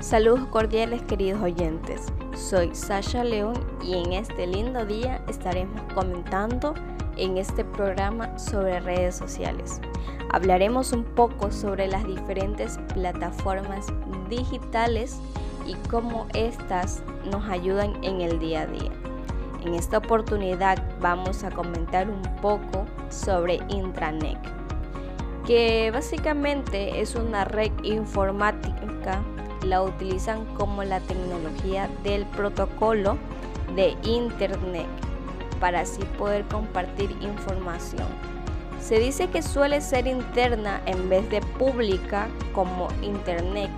Saludos 0.00 0.46
cordiales 0.50 1.02
queridos 1.02 1.42
oyentes, 1.42 2.06
soy 2.32 2.72
Sasha 2.72 3.24
León 3.24 3.54
y 3.82 3.94
en 3.94 4.12
este 4.12 4.46
lindo 4.46 4.86
día 4.86 5.20
estaremos 5.26 5.82
comentando 5.92 6.72
en 7.16 7.36
este 7.36 7.64
programa 7.64 8.38
sobre 8.38 8.78
redes 8.78 9.16
sociales. 9.16 9.80
Hablaremos 10.30 10.92
un 10.92 11.02
poco 11.02 11.50
sobre 11.50 11.88
las 11.88 12.06
diferentes 12.06 12.78
plataformas 12.94 13.88
digitales 14.30 15.18
y 15.66 15.74
cómo 15.90 16.28
estas 16.32 17.02
nos 17.28 17.44
ayudan 17.48 17.92
en 18.04 18.20
el 18.20 18.38
día 18.38 18.62
a 18.62 18.66
día. 18.66 18.92
En 19.66 19.74
esta 19.74 19.98
oportunidad 19.98 20.80
vamos 21.00 21.42
a 21.42 21.50
comentar 21.50 22.08
un 22.08 22.22
poco 22.40 22.86
sobre 23.10 23.56
intranet, 23.68 24.38
que 25.44 25.90
básicamente 25.90 27.00
es 27.00 27.16
una 27.16 27.44
red 27.44 27.72
informática 27.82 29.24
la 29.68 29.82
utilizan 29.82 30.44
como 30.54 30.82
la 30.82 31.00
tecnología 31.00 31.88
del 32.02 32.24
protocolo 32.26 33.18
de 33.74 33.96
Internet 34.02 34.86
para 35.60 35.80
así 35.80 36.02
poder 36.18 36.44
compartir 36.44 37.10
información. 37.20 38.06
Se 38.80 38.98
dice 38.98 39.28
que 39.28 39.42
suele 39.42 39.80
ser 39.80 40.06
interna 40.06 40.80
en 40.86 41.08
vez 41.08 41.28
de 41.30 41.40
pública 41.40 42.28
como 42.54 42.88
Internet, 43.02 43.70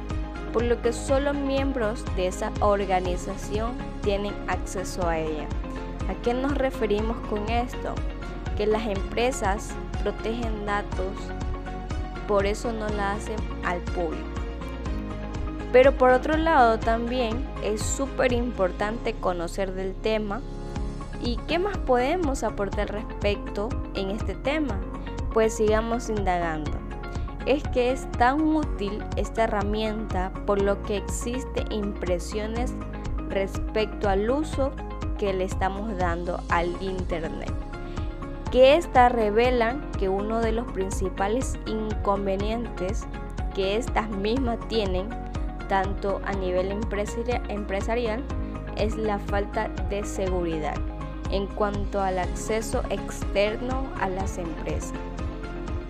por 0.52 0.62
lo 0.62 0.80
que 0.82 0.92
solo 0.92 1.32
miembros 1.32 2.04
de 2.16 2.26
esa 2.26 2.52
organización 2.60 3.72
tienen 4.02 4.34
acceso 4.46 5.08
a 5.08 5.18
ella. 5.18 5.46
¿A 6.08 6.14
qué 6.22 6.34
nos 6.34 6.56
referimos 6.56 7.16
con 7.28 7.48
esto? 7.48 7.94
Que 8.56 8.66
las 8.66 8.86
empresas 8.86 9.70
protegen 10.02 10.66
datos, 10.66 11.14
por 12.28 12.46
eso 12.46 12.72
no 12.72 12.88
la 12.88 13.12
hacen 13.12 13.36
al 13.64 13.78
público. 13.80 14.39
Pero 15.72 15.92
por 15.92 16.10
otro 16.10 16.36
lado 16.36 16.78
también 16.78 17.46
es 17.62 17.82
súper 17.82 18.32
importante 18.32 19.14
conocer 19.14 19.72
del 19.72 19.94
tema 19.94 20.40
y 21.22 21.36
qué 21.46 21.58
más 21.58 21.76
podemos 21.78 22.42
aportar 22.42 22.90
respecto 22.90 23.68
en 23.94 24.10
este 24.10 24.34
tema. 24.34 24.80
Pues 25.32 25.56
sigamos 25.56 26.08
indagando. 26.08 26.72
Es 27.46 27.62
que 27.72 27.92
es 27.92 28.10
tan 28.12 28.42
útil 28.42 29.02
esta 29.16 29.44
herramienta 29.44 30.32
por 30.44 30.60
lo 30.60 30.82
que 30.82 30.96
existe 30.96 31.64
impresiones 31.70 32.74
respecto 33.28 34.08
al 34.08 34.28
uso 34.28 34.72
que 35.18 35.32
le 35.32 35.44
estamos 35.44 35.96
dando 35.96 36.40
al 36.48 36.70
Internet. 36.82 37.52
Que 38.50 38.74
estas 38.74 39.12
revelan 39.12 39.88
que 39.92 40.08
uno 40.08 40.40
de 40.40 40.50
los 40.50 40.70
principales 40.72 41.56
inconvenientes 41.66 43.06
que 43.54 43.76
estas 43.76 44.08
mismas 44.10 44.58
tienen 44.68 45.08
tanto 45.70 46.20
a 46.26 46.32
nivel 46.32 46.72
empresarial 46.72 48.24
es 48.76 48.96
la 48.96 49.20
falta 49.20 49.68
de 49.88 50.04
seguridad 50.04 50.74
en 51.30 51.46
cuanto 51.46 52.02
al 52.02 52.18
acceso 52.18 52.82
externo 52.90 53.86
a 54.00 54.08
las 54.08 54.36
empresas. 54.36 54.92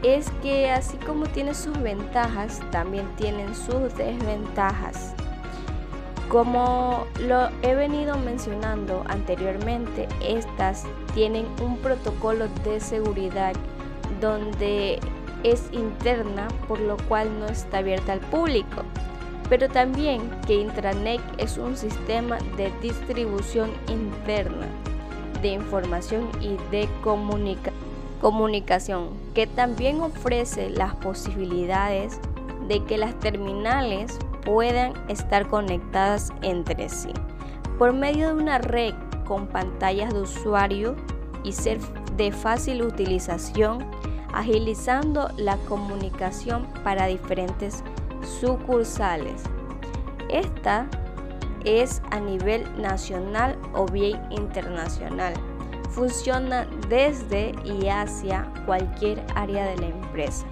Es 0.02 0.30
que 0.42 0.70
así 0.70 0.98
como 0.98 1.26
tiene 1.26 1.54
sus 1.54 1.80
ventajas, 1.80 2.60
también 2.70 3.06
tienen 3.16 3.54
sus 3.54 3.94
desventajas. 3.96 5.14
Como 6.28 7.06
lo 7.18 7.48
he 7.62 7.74
venido 7.74 8.18
mencionando 8.18 9.02
anteriormente, 9.08 10.08
estas 10.22 10.84
tienen 11.14 11.46
un 11.62 11.78
protocolo 11.78 12.48
de 12.64 12.80
seguridad 12.80 13.54
donde 14.20 15.00
es 15.42 15.70
interna, 15.72 16.48
por 16.68 16.80
lo 16.80 16.98
cual 17.08 17.40
no 17.40 17.46
está 17.46 17.78
abierta 17.78 18.12
al 18.12 18.20
público 18.20 18.84
pero 19.50 19.68
también 19.68 20.22
que 20.46 20.54
intranet 20.54 21.20
es 21.36 21.58
un 21.58 21.76
sistema 21.76 22.38
de 22.56 22.72
distribución 22.80 23.70
interna 23.88 24.66
de 25.42 25.48
información 25.48 26.28
y 26.40 26.56
de 26.70 26.88
comunicación 28.20 29.08
que 29.34 29.46
también 29.46 30.00
ofrece 30.00 30.70
las 30.70 30.94
posibilidades 30.96 32.20
de 32.68 32.84
que 32.84 32.98
las 32.98 33.18
terminales 33.18 34.18
puedan 34.44 34.92
estar 35.08 35.48
conectadas 35.48 36.32
entre 36.42 36.88
sí. 36.88 37.10
Por 37.78 37.92
medio 37.92 38.28
de 38.28 38.34
una 38.34 38.58
red 38.58 38.94
con 39.24 39.46
pantallas 39.46 40.12
de 40.12 40.20
usuario 40.20 40.96
y 41.42 41.52
ser 41.52 41.80
de 42.16 42.32
fácil 42.32 42.82
utilización, 42.82 43.86
agilizando 44.32 45.30
la 45.36 45.56
comunicación 45.68 46.66
para 46.84 47.06
diferentes 47.06 47.82
sucursales. 48.40 49.42
Esta 50.30 50.86
es 51.64 52.00
a 52.10 52.20
nivel 52.20 52.64
nacional 52.80 53.58
o 53.74 53.86
bien 53.86 54.18
internacional. 54.30 55.34
Funciona 55.90 56.66
desde 56.88 57.52
y 57.64 57.88
hacia 57.88 58.50
cualquier 58.64 59.22
área 59.34 59.66
de 59.66 59.76
la 59.76 59.86
empresa 59.88 60.46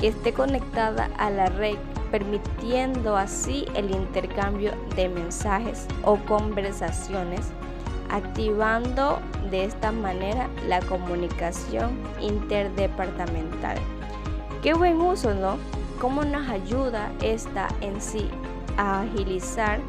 que 0.00 0.08
esté 0.08 0.32
conectada 0.32 1.10
a 1.18 1.30
la 1.30 1.46
red, 1.46 1.76
permitiendo 2.10 3.16
así 3.16 3.66
el 3.74 3.90
intercambio 3.90 4.72
de 4.96 5.08
mensajes 5.08 5.86
o 6.02 6.16
conversaciones, 6.16 7.52
activando 8.10 9.20
de 9.50 9.64
esta 9.64 9.92
manera 9.92 10.48
la 10.66 10.80
comunicación 10.80 11.98
interdepartamental. 12.20 13.78
Qué 14.62 14.74
buen 14.74 15.00
uso, 15.00 15.34
¿no? 15.34 15.58
Cómo 16.00 16.24
nos 16.24 16.48
ayuda 16.48 17.12
esta 17.22 17.68
en 17.80 18.00
sí 18.00 18.28
a 18.76 19.02
agilizar 19.02 19.80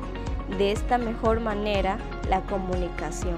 de 0.58 0.72
esta 0.72 0.98
mejor 0.98 1.40
manera 1.40 1.98
la 2.30 2.42
comunicación 2.42 3.38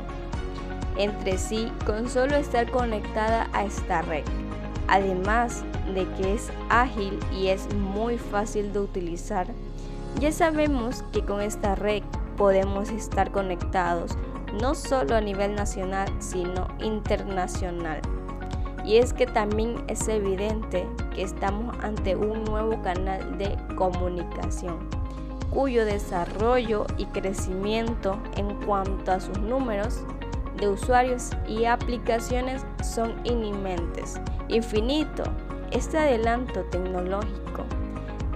entre 0.97 1.37
sí 1.37 1.71
con 1.85 2.09
solo 2.09 2.35
estar 2.35 2.69
conectada 2.69 3.47
a 3.53 3.63
esta 3.63 4.01
red. 4.01 4.23
Además 4.87 5.63
de 5.93 6.07
que 6.15 6.33
es 6.33 6.51
ágil 6.69 7.19
y 7.33 7.47
es 7.47 7.73
muy 7.75 8.17
fácil 8.17 8.73
de 8.73 8.79
utilizar, 8.79 9.47
ya 10.19 10.31
sabemos 10.31 11.03
que 11.11 11.23
con 11.23 11.41
esta 11.41 11.75
red 11.75 12.03
podemos 12.37 12.89
estar 12.89 13.31
conectados 13.31 14.17
no 14.61 14.75
solo 14.75 15.15
a 15.15 15.21
nivel 15.21 15.55
nacional, 15.55 16.07
sino 16.19 16.67
internacional. 16.79 18.01
Y 18.87 18.99
es 18.99 19.11
que 19.11 19.25
también 19.25 19.83
es 19.89 20.07
evidente 20.07 20.87
que 21.13 21.21
estamos 21.21 21.75
ante 21.83 22.15
un 22.15 22.45
nuevo 22.45 22.81
canal 22.83 23.37
de 23.37 23.53
comunicación, 23.75 24.77
cuyo 25.49 25.83
desarrollo 25.83 26.87
y 26.97 27.03
crecimiento 27.07 28.17
en 28.37 28.55
cuanto 28.65 29.11
a 29.11 29.19
sus 29.19 29.37
números 29.39 30.05
de 30.55 30.69
usuarios 30.69 31.31
y 31.49 31.65
aplicaciones 31.65 32.65
son 32.81 33.13
inimentes. 33.25 34.21
Infinito, 34.47 35.23
este 35.71 35.97
adelanto 35.97 36.61
tecnológico 36.71 37.65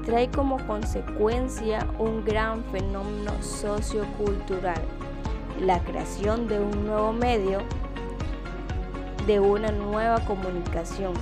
trae 0.06 0.30
como 0.32 0.58
consecuencia 0.68 1.88
un 1.98 2.26
gran 2.26 2.62
fenómeno 2.66 3.32
sociocultural, 3.42 4.82
la 5.62 5.80
creación 5.86 6.50
de 6.50 6.60
un 6.60 6.88
nuevo 6.88 7.14
medio 7.14 7.60
de 9.28 9.40
una 9.40 9.72
nueva 9.72 10.20
comunicación, 10.26 11.14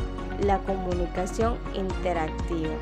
la 0.42 0.60
comunicación 0.60 1.58
interactiva, 1.74 2.76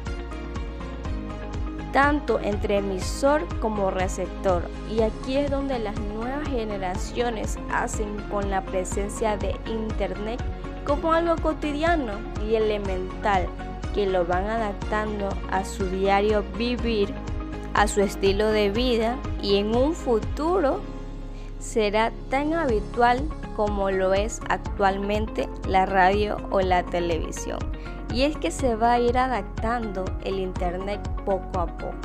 tanto 1.92 2.40
entre 2.40 2.78
emisor 2.78 3.46
como 3.60 3.92
receptor. 3.92 4.64
Y 4.92 5.02
aquí 5.02 5.38
es 5.38 5.50
donde 5.50 5.80
las 5.80 6.00
nuevas 6.00 6.48
generaciones 6.48 7.58
hacen 7.72 8.18
con 8.30 8.50
la 8.50 8.62
presencia 8.62 9.38
de 9.38 9.56
Internet 9.66 10.44
como 10.86 11.14
algo 11.14 11.36
cotidiano 11.42 12.14
y 12.48 12.56
elemental, 12.56 13.48
que 13.94 14.06
lo 14.06 14.26
van 14.26 14.48
adaptando 14.48 15.30
a 15.52 15.66
su 15.66 15.86
diario 15.88 16.44
vivir, 16.58 17.14
a 17.74 17.88
su 17.88 18.02
estilo 18.02 18.48
de 18.52 18.70
vida 18.70 19.18
y 19.42 19.58
en 19.58 19.76
un 19.76 19.94
futuro 19.94 20.82
será 21.60 22.12
tan 22.30 22.54
habitual 22.54 23.24
como 23.58 23.90
lo 23.90 24.14
es 24.14 24.40
actualmente 24.50 25.50
la 25.68 25.88
radio 25.88 26.38
o 26.52 26.62
la 26.62 26.84
televisión. 26.84 27.58
Y 28.14 28.22
es 28.22 28.38
que 28.38 28.52
se 28.52 28.76
va 28.76 28.94
a 28.94 29.00
ir 29.00 29.18
adaptando 29.18 30.06
el 30.24 30.40
Internet 30.40 31.02
poco 31.26 31.60
a 31.60 31.66
poco. 31.66 31.98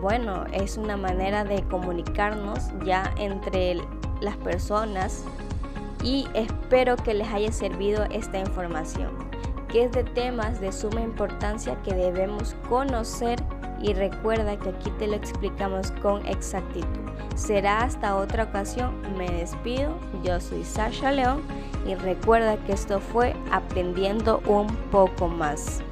Bueno, 0.00 0.44
es 0.52 0.78
una 0.78 0.96
manera 0.96 1.44
de 1.44 1.62
comunicarnos 1.64 2.70
ya 2.84 3.12
entre 3.18 3.76
las 4.22 4.36
personas 4.38 5.22
y 6.02 6.26
espero 6.34 6.96
que 6.96 7.12
les 7.12 7.28
haya 7.28 7.52
servido 7.52 8.04
esta 8.10 8.38
información, 8.38 9.10
que 9.68 9.84
es 9.84 9.92
de 9.92 10.04
temas 10.04 10.60
de 10.60 10.72
suma 10.72 11.02
importancia 11.02 11.76
que 11.82 11.94
debemos 11.94 12.56
conocer 12.68 13.38
y 13.82 13.92
recuerda 13.92 14.58
que 14.58 14.70
aquí 14.70 14.90
te 14.92 15.08
lo 15.08 15.14
explicamos 15.14 15.90
con 16.02 16.24
exactitud. 16.26 17.15
Será 17.36 17.82
hasta 17.82 18.16
otra 18.16 18.44
ocasión, 18.44 18.94
me 19.18 19.28
despido, 19.28 19.98
yo 20.24 20.40
soy 20.40 20.64
Sasha 20.64 21.12
León 21.12 21.42
y 21.86 21.94
recuerda 21.94 22.56
que 22.56 22.72
esto 22.72 22.98
fue 22.98 23.36
aprendiendo 23.52 24.40
un 24.46 24.68
poco 24.90 25.28
más. 25.28 25.82